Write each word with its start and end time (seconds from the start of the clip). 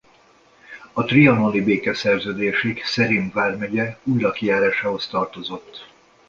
A 0.93 1.03
trianoni 1.05 1.61
békeszerződésig 1.61 2.83
Szerém 2.83 3.31
vármegye 3.33 3.97
Újlaki 4.03 4.45
járásához 4.45 5.07
tartozott. 5.07 5.87